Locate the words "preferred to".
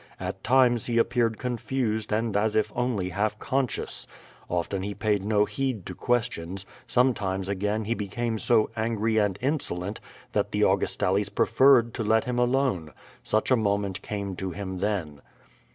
11.29-12.03